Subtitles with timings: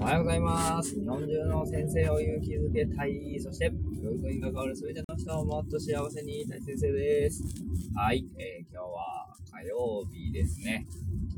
[0.00, 0.98] おはようございます。
[0.98, 3.38] 日本中の先生を勇気づけたい。
[3.38, 3.70] そして、
[4.02, 7.44] 教育に関わる全ての人をもっと幸せにしたい先生です。
[7.94, 10.86] はい、えー今日は火曜日ですね。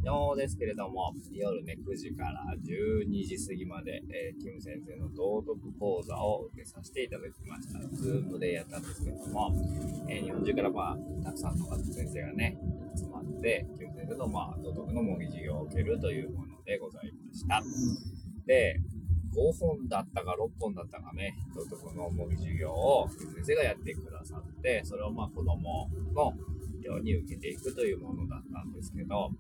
[0.05, 7.81] 昨日ですけれども、夜ね、9時から12時過ぎまで、えーキム先生の道徳講座を受けさせていただきました。
[7.97, 9.51] ズームでやったんですけども、
[10.09, 12.57] えー日本中からまあ、たくさんの先生がね、
[12.97, 17.61] 集まって、キム先生のまあ、道徳の模擬授業を受けるというものでございました。
[18.47, 18.81] で、
[19.35, 26.35] 5本だったか6本だったかね、道徳の模擬授業を先生がやってくださって、それをまあ子供の
[26.83, 29.31] ように受けていくというものだったんですけど、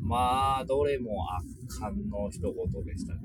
[0.00, 1.46] まあ、どれも圧
[1.80, 3.20] 巻の一言でしたね。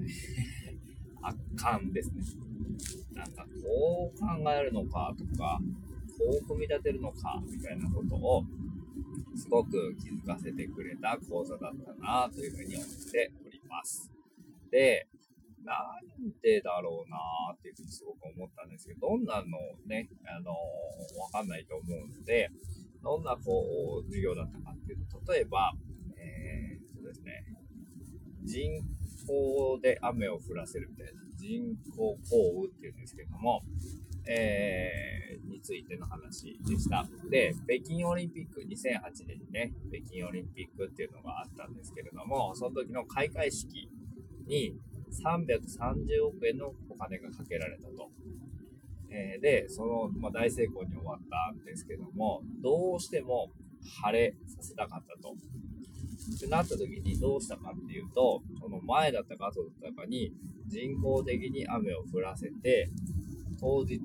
[1.22, 2.24] 圧巻ですね。
[3.14, 5.60] なんか、こう考えるのかとか、
[6.18, 8.46] こう組み立てるのかみたいなことを、
[9.36, 14.12] すごく気づかせてくれた講座だったなというふうに思っております。
[14.72, 15.08] で、
[15.68, 17.18] なんでだろうな
[17.54, 22.50] っていうふうにすごく思ったんですけど、どんなのね、あのーわかんないと思うので、
[23.04, 25.74] どんなこう、授業だったかっていうと、例えば、
[26.18, 27.44] えー、そうですね、
[28.44, 28.82] 人
[29.28, 32.18] 工で雨を降らせるみたいな、人工降
[32.64, 33.62] 雨っていうんですけども、
[34.26, 37.06] えー、についての話でした。
[37.30, 43.90] で、北京オリンピック、2008年にね、北京オリンピックっていうのがあったんですけれども、その時の開会式
[44.48, 44.76] に
[45.12, 48.10] 330億円のお金がかけられたと。
[49.10, 53.52] えーで、その、まあ、大成功に終わったんですけども、どうしても
[54.02, 55.36] 晴れさせたかったと。
[56.36, 60.34] ってなった時にどうしたかっていうと、その前だったか後だったかに
[60.68, 62.90] 人工的に雨を降らせて、
[63.60, 64.02] 当日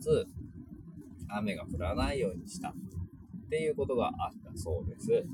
[1.29, 2.75] 雨が降らないようにしたっ
[3.51, 5.25] ていうことがあったそうです。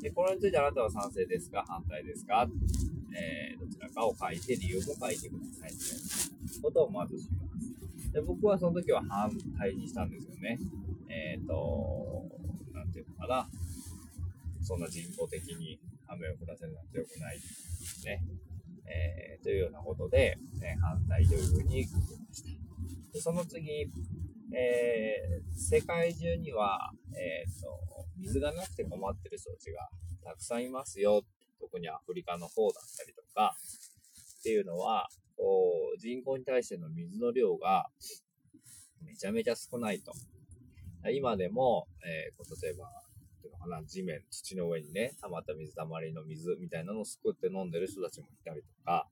[0.00, 1.64] で、これについてあなたは賛成ですか？
[1.66, 2.48] 反対ですか？
[3.14, 5.96] えーどちらかを書いて理由も書いてくださいみたい
[6.56, 8.12] なことをまずします。
[8.12, 10.58] で、僕はその時は反対にしたんですよね。
[11.08, 12.26] えっ、と、
[12.74, 13.48] なんていうのかな。
[14.62, 17.36] そんな人工的に雨を降らせるなんて良くない
[18.04, 18.22] ね。
[18.86, 22.00] えーというようなことで、え反対というふうに書きま
[22.32, 22.50] した。
[23.12, 23.90] でその次、
[24.54, 27.78] えー世界中には、えーと、
[28.16, 29.88] 水がなくて困ってる人たちが
[30.24, 31.22] たくさんいますよ。
[31.62, 33.56] 特にアフリカの方だったりとか、
[34.40, 37.86] っていうのは、こう人口に対しての水の量が
[39.04, 40.12] めちゃめちゃ少ないと。
[41.12, 42.90] 今でも、えー例えば、
[43.40, 49.08] ていうのかな、地面、土の上にね、溜まった水たまりの水みたいなのをすくって飲んでる人たちもいたりとか、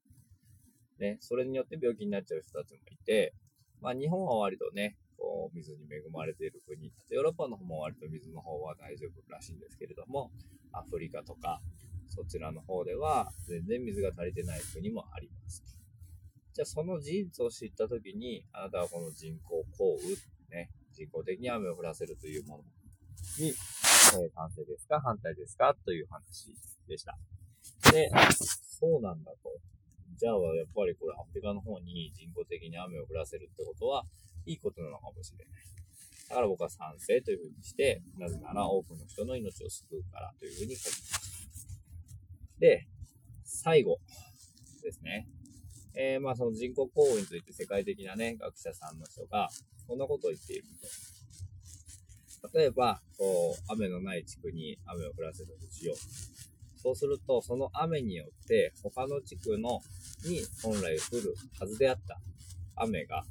[0.99, 3.35] ね、それによって病気になっちゃう人たちもいて、
[3.81, 10.31] まあ日本は割とね、こう水に恵まれている国、ヨーロッパの方も割と水の方は大丈夫らしいんですけれども、
[10.73, 11.61] アフリカとか、
[12.11, 15.65] そちらの方では全然水が足りてない国もあります。
[16.53, 20.17] じゃあその事実を知ったときに、あなたはこの人工降雨、
[20.51, 22.65] ね、人工的に雨を降らせるというもの
[23.39, 23.55] に、えー
[24.11, 26.53] 賛成ですか反対ですかという話
[26.89, 27.17] でした。
[27.93, 29.55] で、そうなんだと。
[30.19, 34.05] じゃあやっぱりこれアフリカの方に人工的に雨を降らせるってことは
[34.45, 35.47] いいことなのかもしれない。
[36.29, 41.20] だから僕は賛成というふうにして、なぜなら多くの人の命を救うからというふうに書きました。
[42.61, 42.87] で、
[43.43, 43.99] 最後
[44.83, 45.27] ですね。
[45.95, 49.49] えーまあその人工降雨について世界的なね、学者さんの人が、
[49.89, 50.65] こんなことを言っている
[52.43, 52.59] と。
[52.59, 55.97] 例えば、こう、雨のない地区に雨を降らせるとしよう。
[56.79, 59.81] そうすると、その雨によって、他の地区の、
[60.25, 62.21] に本来降るはずであった
[62.77, 63.25] 雨が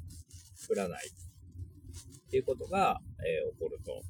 [0.68, 1.08] 降らない。
[1.08, 4.02] っていうことが、えー起こると。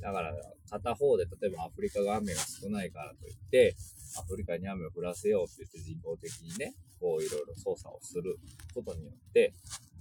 [0.00, 0.34] だから、
[0.78, 3.76] 片方で、例えばアフリカが雨が少ないからといって、
[4.18, 8.38] アフリカに雨を降らせようって言って人工的にね、こういろいろ操作をする
[8.74, 9.52] ことによって、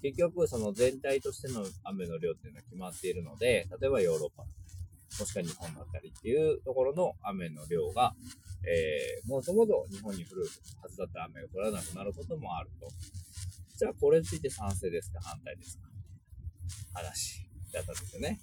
[0.02, 8.14] 結局その全体としての雨の量っていうのは決まっているので、例えばヨーロッパ、もしくは日本だったりっていうところの雨の量が、
[8.66, 10.48] えー、もともと日本に降る
[10.82, 12.88] はずだった雨が降らなくなることもあると。
[13.78, 15.84] じゃあこれについて賛成ですか反対ですか
[16.94, 18.40] 話だったんですよね。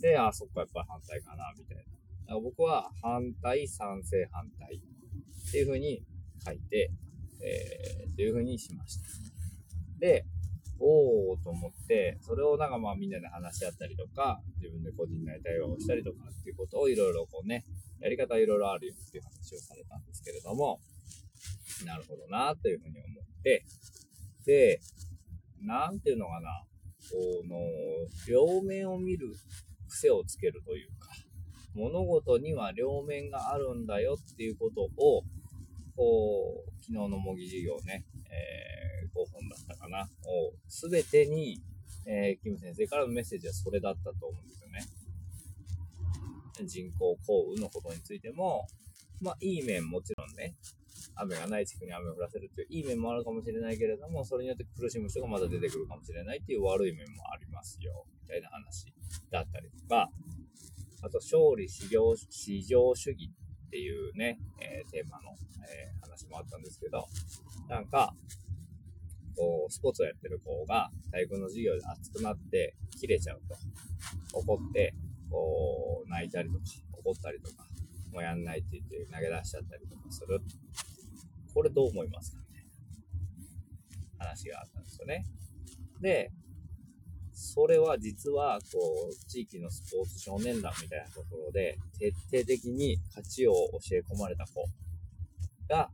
[0.00, 1.82] で、あ、そっか、やっぱ反対かな、みたいな。
[1.82, 6.02] だから僕は反対、賛成、反対っていう風に
[6.44, 6.90] 書いて、
[7.42, 9.08] えー、っていう風にしました。
[9.98, 10.24] で、
[10.78, 17.64] おーと思って、それをなんかまあみんなで話し合ったりとか、自分で個人内対話をしたりとかっていうことをいろいろこうね、
[18.00, 20.80] やり方いろいろあるよっていう話をされたんですけれども、
[21.84, 23.64] なるほどなというふうに思って、
[24.46, 24.80] で、
[25.60, 26.64] なんていうのかな、
[27.10, 27.58] この、
[28.26, 29.34] 両面を見る
[29.90, 31.10] 癖をつけるというか、
[31.74, 35.22] 物事には両面があるんだよっていうことを、
[35.96, 38.70] こう、昨日の模擬授業ね、えー
[39.26, 41.60] 本だったかな、を、すべてに、
[42.06, 44.80] えー、キム先生からのメッセージはそれだったと思うんですよね。
[46.66, 48.66] 人工降雨のことについても、
[49.20, 50.54] まあ、いい面もちろんね、
[51.14, 58.86] 雨がない地区に雨を降らせるといういい面もあるかもしれないけれども、それによって苦しむ人がまだ出てくるかもしれないっていう悪い面もありますよ、みたいな話
[59.30, 60.10] だったりとか、
[61.02, 63.30] あと、勝利至上至上主義
[63.66, 65.30] っていうね、えー、テーマの、
[65.68, 67.06] えー、話もあったんですけど、
[67.68, 68.14] なんか、
[69.36, 73.56] こう、スポーツをやってる子が体育の授業で熱くなって切れちゃうと。
[74.38, 74.94] 怒って、
[75.30, 77.64] こう、泣いたりとか、怒ったりとか、
[78.12, 80.40] もうやんないって言って投げ出しちゃったりとかする。
[81.54, 82.66] これどう思いますかね
[84.18, 85.24] 話があったんですよね。
[86.00, 86.32] で、
[87.40, 88.78] それは実は、こ
[89.10, 94.66] う、地域のスポーツ少年団みたいなところで、徹底的に価値を教え込まれた子
[95.68, 95.90] が、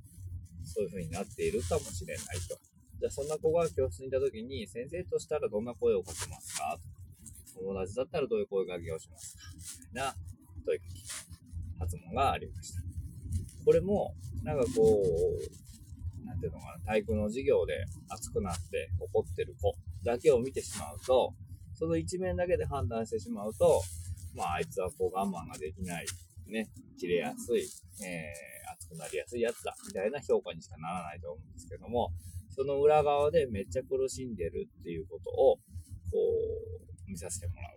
[0.64, 2.58] そういう風になっているかもしれないと。
[2.98, 6.78] じゃあ、そんな子が教室にいた時に、先生としたらどんな声をかけますか？
[7.54, 9.42] 友達だったらどういう声かけをしますか？
[9.54, 10.14] みたいな
[10.66, 11.00] 問いかけ、
[11.78, 12.82] 発問がありました。
[13.64, 15.00] これも、なんかこ
[16.22, 19.76] う、なんていうのかな、体育の授業で熱くなって怒ってる子
[20.06, 21.34] だけを見てしまうと、
[21.74, 23.82] その一面だけで判断してしまうと、
[24.34, 26.06] まあ、あいつはこう我慢ができない、
[26.46, 26.68] ね、
[26.98, 27.62] 切れやすい、
[28.04, 32.12] えー、熱くなりやすいやつだ、みたいな評価にしかならないと思うんですけども、
[32.54, 35.60] その裏側でめっちゃ苦しんでるっていうことを、こ
[37.06, 37.76] う、見させてもらう。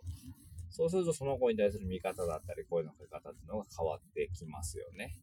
[0.70, 5.16] そうするとその子に対する見方だったり、声のかけ方っていうのが変わってきますよね。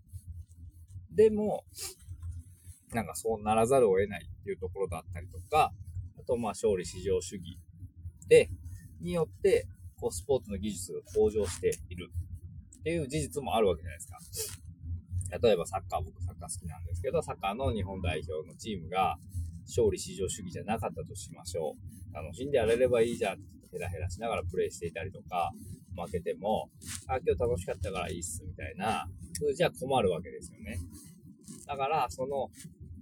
[1.11, 1.64] でも、
[2.93, 5.73] なんかそうならざるを得ないっていうところだったりとか、
[6.26, 7.58] と、まあ、勝利至上主義
[8.28, 8.50] で、
[9.00, 12.11] によって、こう、スポーツの技術が向上している
[12.81, 14.19] っていう事実もあるわけじゃないですか。
[15.43, 19.19] 例えばサッカー、僕サッカー好きなんですけど、サッカーの日本代表のチームが
[19.67, 21.75] 勝利至上主義じゃなかったとしましょ
[22.12, 22.14] う。
[22.14, 25.50] 楽しんでやれればいいじゃんってヘラヘラしながらプレイしていたりとか、
[25.96, 26.70] 負けても、
[27.08, 30.78] あ、今日楽しかったからいいっす、みたいな、それじゃ困るわけですよね。
[31.67, 32.50] だから、その、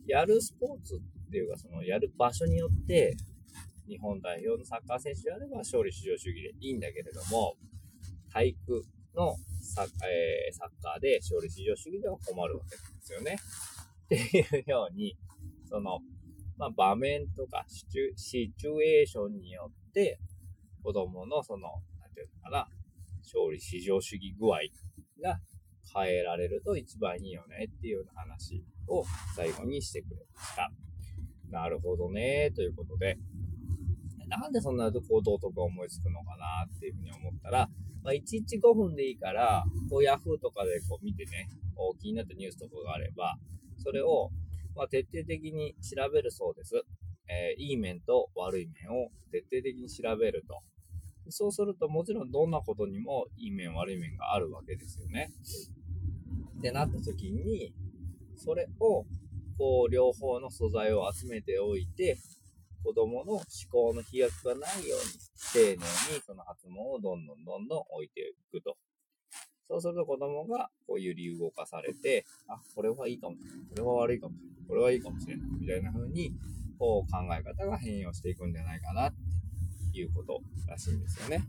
[0.06, 3.17] やるスポーツっていうか、そのやる場所によって、
[3.87, 7.56] 日本代表のサッカー選手であれば勝利至上主義でいいんだけれども、
[8.32, 8.82] 体育
[9.15, 13.37] のサ,、えー、サッカーで勝利至上主義では困るわけなんですよね。
[14.05, 15.17] っていうように、
[15.69, 16.00] その、
[16.56, 20.19] まあ、場面とかシチュシチュエーションによって、
[20.82, 21.69] 子供のその、
[22.00, 22.69] なんていうのかな、
[23.23, 24.59] 勝利至上主義具合
[25.23, 25.41] が
[25.94, 29.05] 変えられると一番いいよねっていうような話を
[29.37, 30.71] 最後にしてくれました。
[31.55, 33.17] なるほどね、ということで、
[34.27, 37.69] なんでそんなこう道徳が思いつくのかなっていうふうに思ったら、
[38.03, 43.39] まあ、1日5分でいいから、こう Yahoo とかでこう見てね、こう気になったニュースとかがあれば、
[43.79, 44.31] それを、
[44.75, 46.75] ま、徹底的に調べるそうです。
[47.29, 50.61] えー、いい面と悪い面を徹底的に調べると。
[51.29, 55.33] そうすると、もちろんどんなことにもいい面悪い面があるわけですよね。
[56.59, 57.73] ってなった時に、
[58.37, 59.07] それを
[59.56, 62.19] こう、両方の素材を集めておいて、
[62.83, 65.05] 子供の思考の飛躍がないように、
[65.53, 65.81] 丁寧に
[66.27, 68.77] その発問をどんどんどんどん置いていくと。
[69.69, 73.59] そうすると子供がこう揺り動かされて、あ、これはいいかもしれない。
[73.71, 74.67] これは悪いかもしれない。
[74.69, 75.51] これはいいかもしれない。
[75.61, 76.33] みたいな風に、
[76.78, 79.12] こう考え方が変容していくんじゃないかなっ
[79.93, 81.45] ていうことらしいんですよね。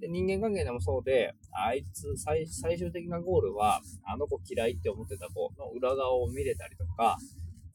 [0.00, 7.18] で、人間関係でもそうで、あいつ最、最終的なゴールは、あの子嫌いって思ってた子の裏側を見れたりとか、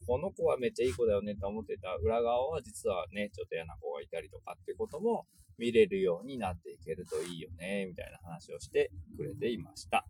[0.06, 5.26] この子はめっちゃいい子だよねと思ってた裏側は実はね、ちょっと嫌な子がいたりとかってことも
[5.58, 10.06] 見れるようになっていけるといいよね、みたいな話をしてくれていました。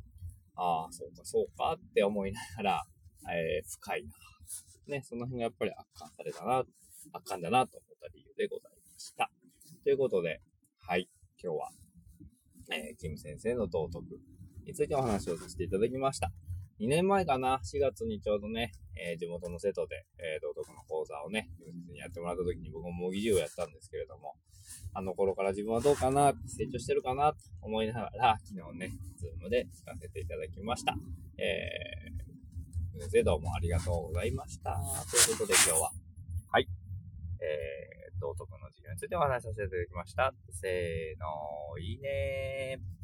[0.56, 2.84] ああ、そうか、そうかって思いながら、
[3.32, 4.10] えー、深いな。
[4.88, 6.64] ね、その辺がやっぱり圧巻されたな、
[7.12, 9.30] 圧巻だなと思った理由でございました。
[9.82, 10.40] ということで、
[10.80, 11.08] はい、
[11.42, 11.70] 今日は、
[12.72, 14.04] えー、キム先生の道徳
[14.64, 16.32] についてお話をさせていただきました。
[16.78, 21.48] 2年前かな、4月にちょうどね、えー、地元の瀬戸で、えー、道徳の講座をね、
[21.90, 24.34] にやってもらった時に僕も模擬授業やったんですけれども、
[24.92, 30.94] あの頃から自分はどうかな、成長してるかな、と思いながら、昨日ね、ズームで聞かせていただきました。
[31.38, 34.78] えー、先生どうもありがとうございました。
[35.10, 35.90] ということで今日は、
[36.50, 36.68] はい、
[37.40, 40.34] えー、道徳の授業についてお話しさせていただきました。
[40.50, 42.95] せーの、いいねー。